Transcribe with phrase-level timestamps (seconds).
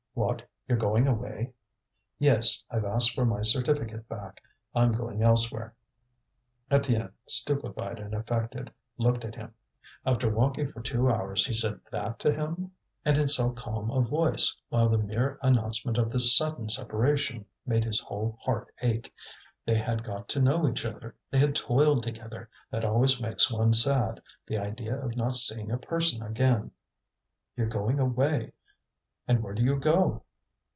[0.13, 0.45] "What!
[0.67, 1.53] you're going away?"
[2.19, 4.43] "Yes, I've asked for my certificate back.
[4.75, 5.73] I'm going elsewhere."
[6.69, 9.53] Étienne, stupefied and affected, looked at him.
[10.05, 12.71] After walking for two hours he said that to him!
[13.05, 17.85] And in so calm a voice, while the mere announcement of this sudden separation made
[17.85, 19.13] his own heart ache.
[19.65, 23.71] They had got to know each other, they had toiled together; that always makes one
[23.71, 26.71] sad, the idea of not seeing a person again.
[27.55, 28.51] "You're going away!
[29.27, 30.23] And where do you go?"